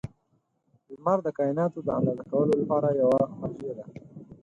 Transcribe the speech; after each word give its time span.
•لمر 0.93 1.17
د 1.23 1.27
کایناتو 1.37 1.79
د 1.83 1.87
اندازه 1.97 2.23
کولو 2.31 2.53
لپاره 2.61 2.87
یوه 3.01 3.21
مرجع 3.39 3.71
ده. 3.77 3.85